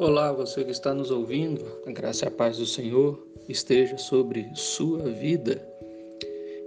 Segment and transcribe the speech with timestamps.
[0.00, 4.48] Olá, você que está nos ouvindo, a graça e a paz do Senhor esteja sobre
[4.54, 5.60] sua vida.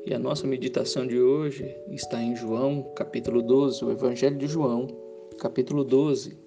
[0.06, 4.86] E a nossa meditação de hoje está em João, capítulo 12, o Evangelho de João,
[5.40, 6.38] capítulo 12.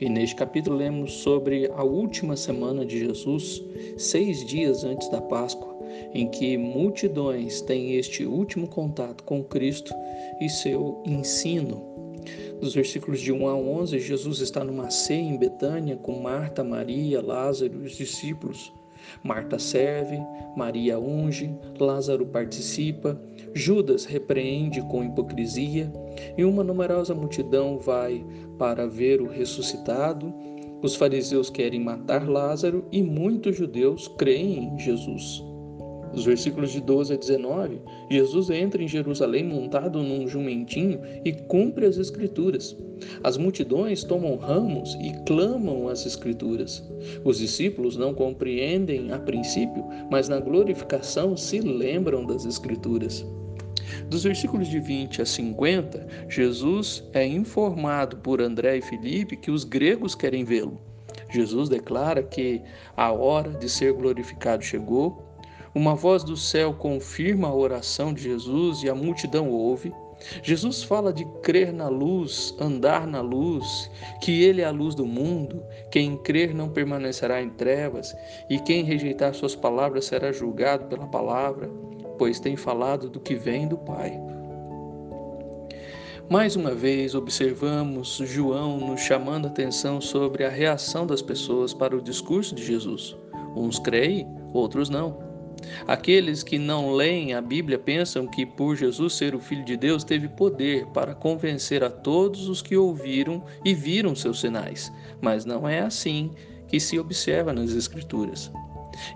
[0.00, 3.62] E neste capítulo lemos sobre a última semana de Jesus,
[3.98, 5.76] seis dias antes da Páscoa,
[6.14, 9.92] em que multidões têm este último contato com Cristo
[10.40, 11.89] e seu ensino
[12.60, 17.20] dos versículos de 1 a 11, Jesus está numa ceia em Betânia com Marta, Maria,
[17.22, 18.72] Lázaro e os discípulos.
[19.24, 20.18] Marta serve,
[20.56, 23.20] Maria unge, Lázaro participa,
[23.54, 25.90] Judas repreende com hipocrisia
[26.36, 28.24] e uma numerosa multidão vai
[28.58, 30.32] para ver o ressuscitado.
[30.82, 35.49] Os fariseus querem matar Lázaro e muitos judeus creem em Jesus.
[36.12, 41.86] Os versículos de 12 a 19, Jesus entra em Jerusalém montado num jumentinho e cumpre
[41.86, 42.76] as Escrituras.
[43.22, 46.82] As multidões tomam ramos e clamam as Escrituras.
[47.24, 53.24] Os discípulos não compreendem a princípio, mas na glorificação se lembram das Escrituras.
[54.08, 59.64] Dos versículos de 20 a 50, Jesus é informado por André e Filipe que os
[59.64, 60.80] gregos querem vê-lo.
[61.28, 62.60] Jesus declara que
[62.96, 65.29] a hora de ser glorificado chegou
[65.74, 69.92] uma voz do céu confirma a oração de Jesus e a multidão ouve.
[70.42, 73.90] Jesus fala de crer na luz, andar na luz,
[74.20, 75.62] que Ele é a luz do mundo.
[75.90, 78.14] Quem crer não permanecerá em trevas,
[78.48, 81.70] e quem rejeitar Suas palavras será julgado pela palavra,
[82.18, 84.20] pois tem falado do que vem do Pai.
[86.28, 91.96] Mais uma vez, observamos João nos chamando a atenção sobre a reação das pessoas para
[91.96, 93.16] o discurso de Jesus.
[93.56, 95.29] Uns creem, outros não.
[95.86, 100.04] Aqueles que não leem a Bíblia pensam que, por Jesus ser o Filho de Deus,
[100.04, 104.92] teve poder para convencer a todos os que ouviram e viram seus sinais.
[105.20, 106.30] Mas não é assim
[106.68, 108.50] que se observa nas Escrituras.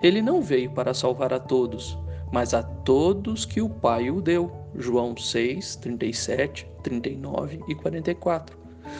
[0.01, 1.97] Ele não veio para salvar a todos,
[2.31, 4.51] mas a todos que o Pai o deu.
[4.77, 8.57] João 6, 37, 39 e 44.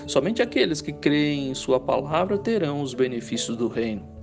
[0.07, 4.14] Somente aqueles que creem em Sua palavra terão os benefícios do reino.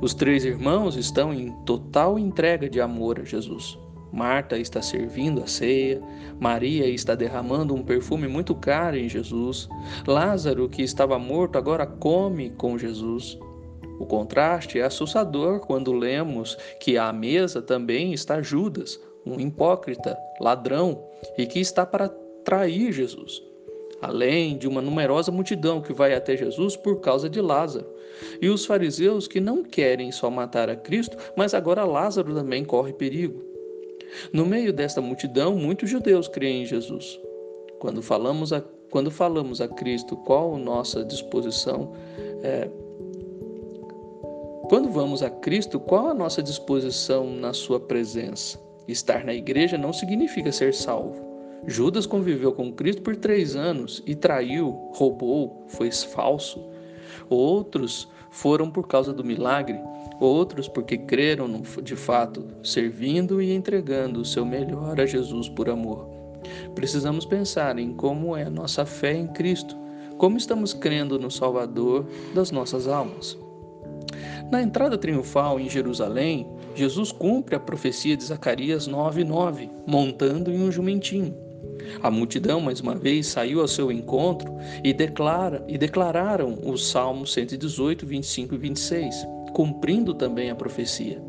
[0.00, 3.78] Os três irmãos estão em total entrega de amor a Jesus.
[4.12, 6.02] Marta está servindo a ceia,
[6.38, 9.68] Maria está derramando um perfume muito caro em Jesus,
[10.06, 13.38] Lázaro, que estava morto, agora come com Jesus.
[13.98, 21.02] O contraste é assustador quando lemos que à mesa também está Judas, um hipócrita, ladrão,
[21.38, 22.10] e que está para
[22.44, 23.51] trair Jesus
[24.02, 27.86] além de uma numerosa multidão que vai até Jesus por causa de Lázaro.
[28.40, 32.92] E os fariseus que não querem só matar a Cristo, mas agora Lázaro também corre
[32.92, 33.40] perigo.
[34.32, 37.18] No meio desta multidão, muitos judeus creem em Jesus.
[37.78, 41.92] Quando falamos a, quando falamos a Cristo, qual nossa disposição?
[42.42, 42.68] É,
[44.68, 48.60] quando vamos a Cristo, qual a nossa disposição na Sua presença?
[48.88, 51.31] Estar na igreja não significa ser salvo.
[51.66, 56.60] Judas conviveu com Cristo por três anos e traiu, roubou, foi falso.
[57.30, 59.78] Outros foram por causa do milagre,
[60.18, 66.08] outros porque creram de fato, servindo e entregando o seu melhor a Jesus por amor.
[66.74, 69.76] Precisamos pensar em como é a nossa fé em Cristo,
[70.18, 73.38] como estamos crendo no Salvador das nossas almas.
[74.50, 80.72] Na entrada triunfal em Jerusalém, Jesus cumpre a profecia de Zacarias 9:9, montando em um
[80.72, 81.51] jumentinho.
[82.02, 84.52] A multidão, mais uma vez, saiu ao seu encontro
[84.82, 91.22] e, declara, e declararam os Salmos 118, 25 e 26, cumprindo também a profecia.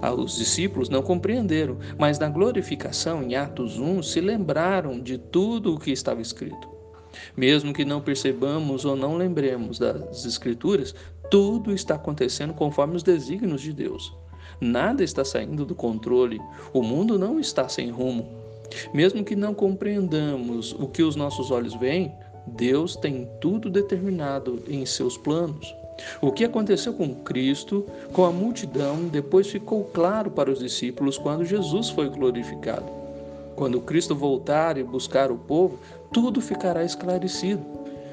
[0.00, 5.74] Ah, os discípulos não compreenderam, mas na glorificação, em Atos 1, se lembraram de tudo
[5.74, 6.68] o que estava escrito.
[7.36, 10.94] Mesmo que não percebamos ou não lembremos das Escrituras,
[11.30, 14.14] tudo está acontecendo conforme os desígnios de Deus.
[14.60, 16.40] Nada está saindo do controle,
[16.72, 18.45] o mundo não está sem rumo,
[18.92, 22.12] mesmo que não compreendamos o que os nossos olhos veem,
[22.46, 25.74] Deus tem tudo determinado em seus planos.
[26.20, 31.44] O que aconteceu com Cristo, com a multidão, depois ficou claro para os discípulos quando
[31.44, 32.86] Jesus foi glorificado.
[33.56, 35.78] Quando Cristo voltar e buscar o povo,
[36.12, 37.64] tudo ficará esclarecido.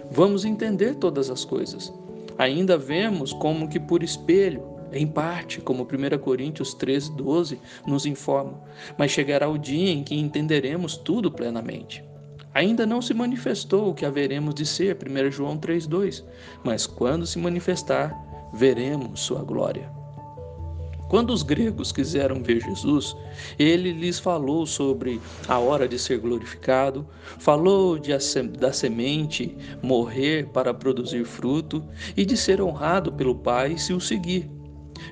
[0.10, 1.92] Vamos entender todas as coisas.
[2.38, 4.64] Ainda vemos como que por espelho,
[4.94, 8.62] em parte, como 1 Coríntios 13, 12 nos informa,
[8.98, 12.04] mas chegará o dia em que entenderemos tudo plenamente.
[12.54, 16.24] Ainda não se manifestou o que haveremos de ser, 1 João 3,2,
[16.64, 18.16] mas quando se manifestar,
[18.54, 19.90] veremos sua glória.
[21.14, 23.16] Quando os gregos quiseram ver Jesus,
[23.60, 27.08] ele lhes falou sobre a hora de ser glorificado,
[27.38, 28.12] falou de
[28.58, 31.84] da semente morrer para produzir fruto
[32.18, 34.50] e de ser honrado pelo Pai se o seguir.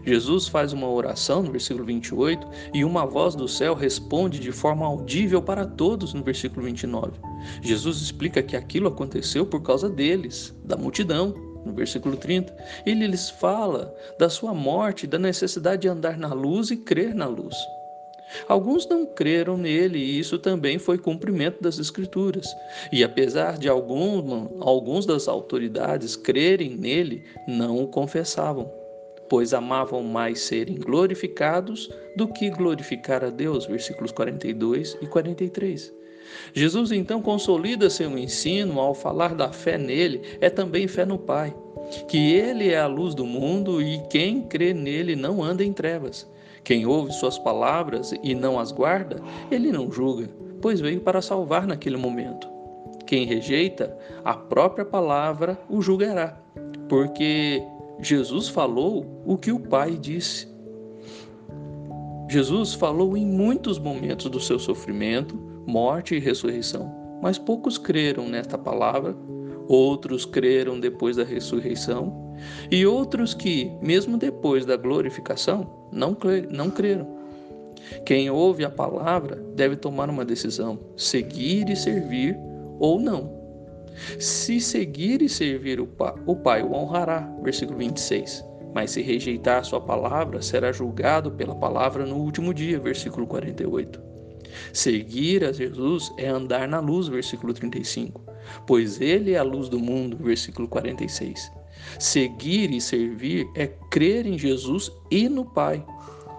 [0.05, 4.85] Jesus faz uma oração no versículo 28 e uma voz do céu responde de forma
[4.85, 7.13] audível para todos no versículo 29.
[7.61, 11.33] Jesus explica que aquilo aconteceu por causa deles, da multidão,
[11.65, 12.55] no versículo 30.
[12.85, 17.27] Ele lhes fala da sua morte, da necessidade de andar na luz e crer na
[17.27, 17.55] luz.
[18.47, 22.47] Alguns não creram nele e isso também foi cumprimento das Escrituras.
[22.91, 28.80] E apesar de alguns, alguns das autoridades crerem nele, não o confessavam
[29.31, 33.65] pois amavam mais serem glorificados do que glorificar a Deus.
[33.65, 35.93] Versículos 42 e 43.
[36.53, 41.55] Jesus então consolida seu ensino ao falar da fé nele, é também fé no Pai,
[42.09, 46.29] que ele é a luz do mundo e quem crê nele não anda em trevas.
[46.61, 50.29] Quem ouve suas palavras e não as guarda, ele não julga,
[50.61, 52.49] pois veio para salvar naquele momento.
[53.07, 56.37] Quem rejeita a própria palavra o julgará,
[56.89, 57.63] porque
[58.01, 60.47] Jesus falou o que o Pai disse.
[62.29, 65.35] Jesus falou em muitos momentos do seu sofrimento,
[65.67, 69.15] morte e ressurreição, mas poucos creram nesta palavra,
[69.67, 72.33] outros creram depois da ressurreição,
[72.71, 76.17] e outros que, mesmo depois da glorificação, não,
[76.49, 77.21] não creram.
[78.05, 82.37] Quem ouve a palavra deve tomar uma decisão: seguir e servir
[82.79, 83.40] ou não.
[84.19, 87.29] Se seguir e servir o Pai, o Pai o honrará.
[87.43, 88.43] Versículo 26.
[88.73, 92.79] Mas se rejeitar a sua palavra, será julgado pela palavra no último dia.
[92.79, 94.11] Versículo 48.
[94.73, 98.21] Seguir a Jesus é andar na luz, versículo 35,
[98.67, 101.51] pois ele é a luz do mundo, versículo 46.
[101.99, 105.83] Seguir e servir é crer em Jesus e no Pai.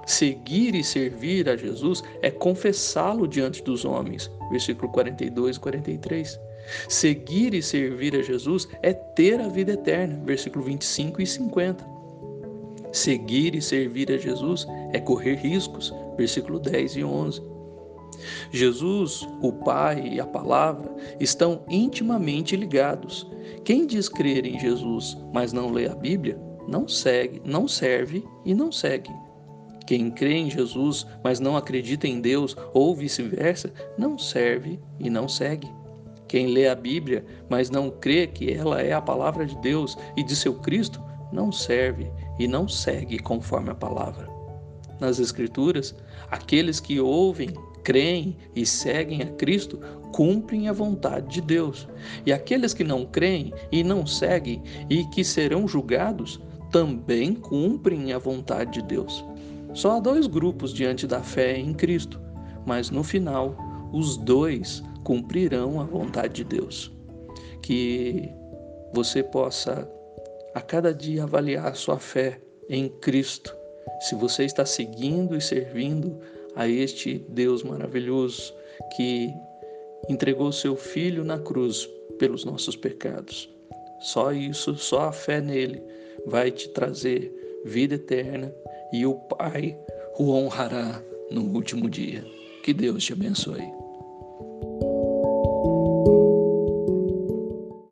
[0.07, 6.41] Seguir e servir a Jesus é confessá-lo diante dos homens, versículo 42 e 43.
[6.89, 11.85] Seguir e servir a Jesus é ter a vida eterna, versículo 25 e 50.
[12.93, 17.43] Seguir e servir a Jesus é correr riscos, versículo 10 e 11.
[18.53, 23.27] Jesus, o Pai e a Palavra estão intimamente ligados.
[23.65, 26.39] Quem diz crer em Jesus, mas não lê a Bíblia,
[26.69, 29.11] não segue, não serve e não segue.
[29.87, 35.27] Quem crê em Jesus, mas não acredita em Deus, ou vice-versa, não serve e não
[35.27, 35.69] segue.
[36.33, 40.23] Quem lê a Bíblia, mas não crê que ela é a palavra de Deus e
[40.23, 40.99] de seu Cristo,
[41.31, 44.27] não serve e não segue conforme a palavra.
[44.99, 45.95] Nas Escrituras,
[46.31, 47.51] aqueles que ouvem,
[47.85, 49.79] creem e seguem a Cristo
[50.11, 51.87] cumprem a vontade de Deus.
[52.25, 56.41] E aqueles que não creem e não seguem e que serão julgados
[56.71, 59.23] também cumprem a vontade de Deus.
[59.75, 62.19] Só há dois grupos diante da fé em Cristo,
[62.65, 63.55] mas no final,
[63.93, 66.93] os dois cumprirão a vontade de Deus.
[67.63, 68.31] Que
[68.93, 69.89] você possa
[70.55, 73.57] a cada dia avaliar a sua fé em Cristo,
[74.01, 76.19] se você está seguindo e servindo
[76.55, 78.55] a este Deus maravilhoso
[78.97, 79.33] que
[80.09, 81.89] entregou seu Filho na cruz
[82.19, 83.49] pelos nossos pecados.
[84.01, 85.83] Só isso, só a fé nele
[86.27, 87.33] vai te trazer
[87.65, 88.53] vida eterna
[88.93, 89.79] e o Pai
[90.19, 92.25] o honrará no último dia.
[92.63, 93.82] Que Deus te abençoe.